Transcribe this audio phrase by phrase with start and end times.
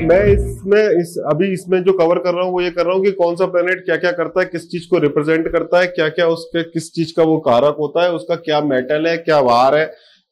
[0.00, 3.04] मैं इसमें इस अभी इसमें जो कवर कर रहा हूँ, वो ये कर रहा हूँ
[3.04, 6.08] कि कौन सा प्लेनेट क्या क्या करता है, किस चीज़ को रिप्रेजेंट करता है क्या
[6.08, 9.76] क्या उसके, किस चीज़ का वो कारक होता है, उसका क्या मेटल है, क्या वार
[9.76, 9.84] है,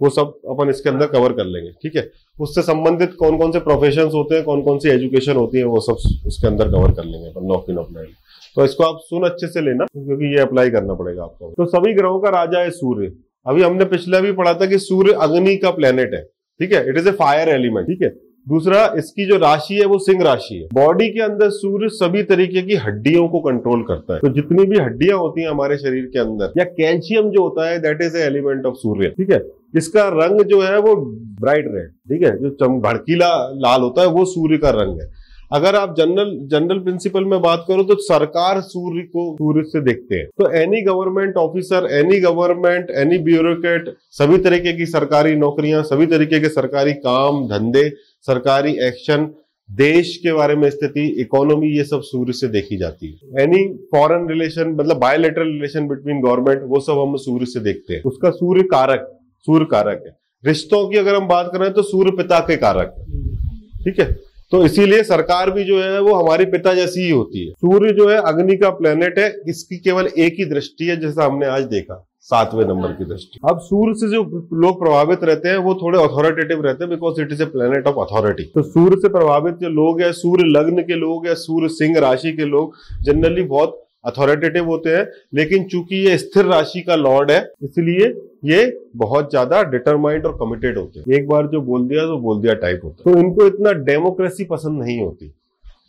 [0.00, 2.08] वो सब अपन इसके अंदर कवर कर लेंगे, ठीक है?
[2.38, 5.80] उससे संबंधित कौन कौन से प्रोफेशन होते हैं कौन कौन सी एजुकेशन होती है, वो
[5.80, 8.12] सब उसके अंदर कवर कर लेंगे अपन नॉकिन ऑफ़ नाइन
[8.56, 11.94] तो इसको आप सुन अच्छे से लेना, क्योंकि ये अप्लाई करना पड़ेगा आपको तो सभी
[11.94, 13.12] ग्रहों का राजा है सूर्य।
[13.46, 16.22] अभी हमने पिछला भी पढ़ा था कि सूर्य अग्नि का प्लेनेट है,
[16.60, 16.88] ठीक है?
[16.90, 18.14] It is a fire element ठीक है?
[18.46, 22.62] दूसरा, इसकी जो राशि है वो सिंह राशि है। बॉडी के अंदर सूर्य सभी तरीके
[22.62, 26.18] की हड्डियों को कंट्रोल करता है। तो जितनी भी हड्डियाँ होती हैं हमारे शरीर के
[26.18, 29.42] अंदर, या कैल्शियम जो होता है that is a element of सूर्य, ठीक है?
[29.76, 30.94] इसका रंग जो है वो
[31.40, 32.36] ब्राइट रेड ठीक है?
[32.38, 35.08] जो चम, भड़कीला लाल होता है, वो सूर्य का रंग है।
[35.50, 40.14] अगर आप जनरल जनरल प्रिंसिपल में बात करो तो सरकार सूर्य को सूर्य से देखते
[40.14, 46.06] हैं। तो any government officer any government any bureaucrat सभी तरीके की सरकारी नौकरियाँ, सभी
[46.06, 47.88] तरीके के सरकारी काम, धंधे,
[48.26, 49.28] सरकारी एक्शन
[49.68, 54.28] देश के बारे में स्थिति इकोनॉमी ये सब सूर्य से देखी जाती है। एनी फॉरेन
[54.28, 58.62] रिलेशन मतलब बायोलेटरल रिलेशन बिटवीन गवर्नमेंट वो सब हम सूर्य से देखते हैं। उसका सूर्य
[58.72, 59.10] कारक
[59.46, 63.84] सूर्य कारक है। रिश्तों की अगर हम बात करें तो सूर्य पिता के कारक है।
[63.84, 64.14] ठीक है?
[64.52, 68.08] तो इसीलिए सरकार भी जो है वो हमारे पिता जैसी ही होती है। सूर्य जो
[68.08, 72.04] है अग्नि का प्लेनेट है, इसकी केवल एक ही दृष्टि है, जैसा हमने आज देखा,
[72.22, 74.22] सातवें नंबर की दृष्टि। अब सूर्य से जो
[74.54, 77.98] लोग प्रभावित रहते हैं, वो थोड़े अथॉरिटेटिव रहते हैं because it is a planet of
[78.00, 81.98] authority तो सूर्य से प्रभावित जो लोग हैं, सूर्य लग्न के लोग या सूर्य सिंह
[82.00, 82.74] राशि के लोग
[83.04, 88.64] जनरली बहुत अथॉरिटेटिव होते हैं लेकिन चूँकि ये स्थिर राशि का लॉर्ड है इसलिए ये
[88.96, 92.54] बहुत ज़्यादा डिटरमाइंड और कमिटेड होते हैं। एक बार जो बोल दिया तो बोल दिया
[92.56, 95.32] टाइप होता है। तो इनको इतना डेमोक्रेसी पसंद नहीं होती।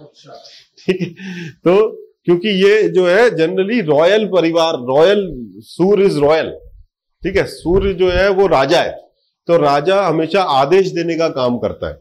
[0.00, 0.32] अच्छा।
[0.78, 1.08] ठीक है?
[1.54, 1.88] तो
[2.24, 5.28] क्योंकि ये जो है जनरली रॉयल परिवार रॉयल
[5.66, 6.50] सूर्य इज़ रॉयल
[7.22, 7.44] ठीक है?
[7.46, 8.98] सूर्य जो है वो राजा है।
[9.48, 12.00] तो राजा हमेशा आदेश देने का काम करता है।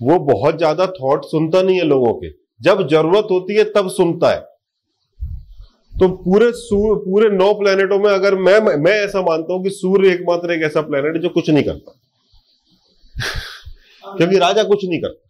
[0.00, 2.28] वो बहुत ज़्यादा थॉट सुनता नहीं है लोगों के।
[2.60, 4.40] जब ज़रूरत होती है तब सुनता है।
[6.00, 6.52] तो पूरे
[7.04, 10.80] पूरे नौ प्लेनेटों में अगर मैं मैं ऐसा मानता हूँ कि सूर्य एकमात्र एक ऐसा
[10.80, 12.00] प्लेनेट है जो कुछ नहीं करता।
[14.16, 15.24] क्योंकि राजा कुछ नहीं करता।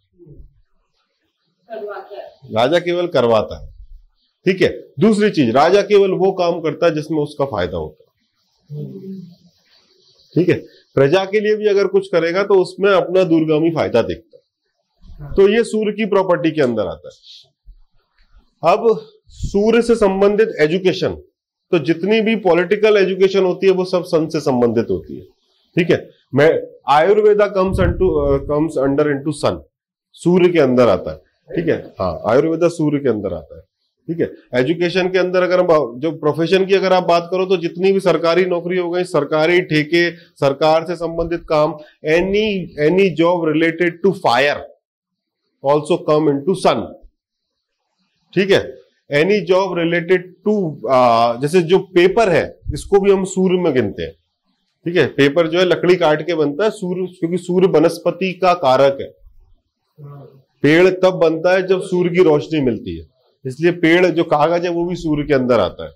[2.55, 3.73] राजा केवल करवाता है।
[4.45, 4.87] ठीक है?
[4.99, 8.85] दूसरी चीज़ राजा केवल वो काम करता है जिसमें उसका फ़ायदा होता है।
[10.35, 10.55] ठीक है?
[10.93, 14.43] प्रजा के लिए भी अगर कुछ करेगा तो उसमें अपना दूरगामी फ़ायदा देखता है।
[15.33, 17.15] तो ये सूर्य की प्रॉपर्टी के अंदर आता है।
[18.73, 21.15] अब सूर्य से संबंधित एजुकेशन
[21.71, 25.23] तो जितनी भी पॉलिटिकल एजुकेशन होती है, वो सब सन से संबंधित होती है।
[25.77, 26.07] ठीक है?
[26.35, 26.51] मैं
[26.89, 28.09] Ayurveda comes unto
[28.47, 29.61] comes under into sun
[30.17, 31.17] सूर्य के अंदर आता है।
[31.49, 31.77] ठीक है?
[31.99, 33.61] हाँ आयुर्वेदा सूर्य के अंदर आता है।
[34.07, 34.29] ठीक है?
[34.55, 35.61] एजुकेशन के अंदर अगर
[35.99, 39.61] जो प्रोफेशन की अगर आप बात करो तो जितनी भी सरकारी नौकरी हो गई, सरकारी
[39.63, 44.65] ठेके, सरकार से संबंधित काम any any job related to fire
[45.63, 46.85] also come in to sun
[48.33, 48.61] ठीक है?
[49.11, 50.81] एनी जॉब रिलेटेड टू
[51.41, 54.11] जैसे जो पेपर है, इसको भी हम सूर्य में गिनते हैं।
[54.85, 55.07] ठीक है?
[55.07, 59.13] पेपर जो है, लकड़ी काट के बनता है, सूर्य, क्योंकि सूर्य वनस्पति का कारक है।
[60.61, 63.05] पेड़ तब बनता है जब सूर्य की रोशनी मिलती है।
[63.45, 65.91] इसलिए पेड़ जो कागज़ है, वो भी सूर्य के अंदर आता है।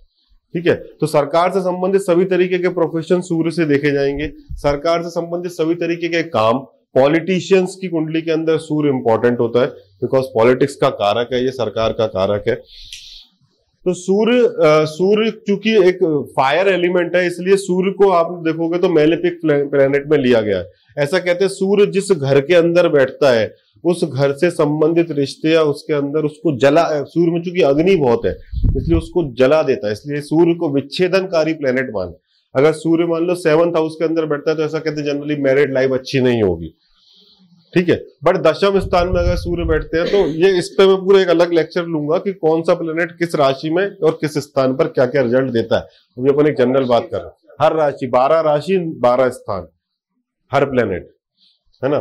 [0.54, 0.76] ठीक है?
[0.76, 5.52] तो सरकार से संबंधित सभी तरीके के प्रोफेशन सूर्य से देखे जाएँगे। सरकार से संबंधित
[5.52, 9.68] सभी तरीके के काम। पॉलिटिशियंस की कुंडली के अंदर सूर्य इंपॉर्टेंट होता है
[10.02, 12.56] बिकॉज़ पॉलिटिक्स का कारक है, ये सरकार का कारक है।
[13.86, 15.98] तो सूर्य सूर्य चूँकि एक
[16.36, 20.66] फायर एलिमेंट है, इसलिए सूर्य को आप देखोगे तो मेलेपिक प्लेनेट में लिया गया है।
[20.98, 23.54] ऐसा कहते हैं सूर्य जिस घर के अंदर बैठता है,
[23.84, 28.26] उस घर से संबंधित रिश्ते या उसके अंदर उसको जला सूर्य में चूँकि अग्नि बहुत
[28.26, 28.32] है,
[28.78, 32.14] इसलिए उसको जला देता है, इसलिए सूर्य को विच्छेदनकारी प्लेनेट मान।
[32.56, 35.36] अगर सूर्य मान लो सेवंथ हाउस के अंदर बैठता है तो ऐसा कहते हैं जनरली
[35.44, 36.74] मैरिड लाइफ अच्छी नहीं होगी।
[37.74, 37.96] ठीक है?
[38.24, 41.28] बट दशम स्थान में अगर सूर्य बैठते हैं तो ये इस पे मैं पूरा एक
[41.30, 45.06] अलग लेक्चर लूँगा कि कौन सा प्लेनेट किस राशि में और किस स्थान पर क्या
[45.06, 48.40] क्या रिज़ल्ट देता है। अभी अपन एक जनरल बात कर रहे हैं। हर राशि, बारह
[48.42, 49.68] राशि, बारह स्थान।
[50.52, 51.10] हर प्लेनेट
[51.82, 52.00] है ना?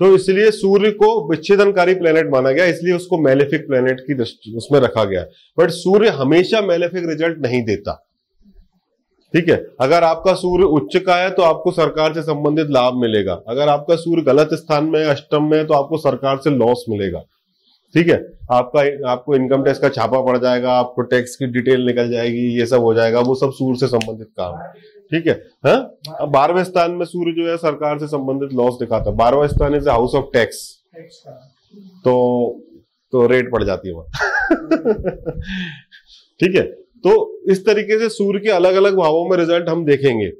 [0.00, 4.78] तो इसलिए सूर्य को विच्छेदनकारी प्लेनेट माना गया, इसलिए उसको मेलेफिक प्लेनेट की दृष्टि, उसमें
[4.80, 5.22] रखा गया।
[5.58, 8.02] बट सूर्य हमेशा मेलेफिक रिज़ल्ट नहीं देता।
[9.36, 9.66] ठीक है?
[9.80, 13.96] अगर आपका सूर्य उच्च का है तो आपको सरकार से संबंधित लाभ मिलेगा। अगर आपका
[13.96, 17.20] सूर्य गलत स्थान में अष्टम में है तो आपको सरकार से लॉस मिलेगा।
[17.94, 18.32] ठीक है?
[18.52, 22.66] आपका, आपको इनकम टैक्स का छापा पड़ जाएगा, आपको टैक्स की डिटेल निकल जाएगी, ये
[22.66, 24.72] सब हो जाएगा, वो सब सूर्य से संबंधित काम है।
[25.10, 25.32] ठीक है?
[25.66, 25.96] हाँ?
[26.28, 29.88] बारहवें स्थान में सूर्य जो है, सरकार से संबंधित लॉस दिखाता है। बारहवा स्थान इज़
[29.88, 30.82] हाउस ऑफ़ टैक्स
[32.04, 32.14] तो
[33.12, 34.06] तो रेट पड़ जाती है वहाँ।
[36.40, 36.85] ठीक है?
[37.04, 40.30] तो इस तरीके से सूर्य के अलग अलग भावों में रिज़ल्ट हम देखेंगे।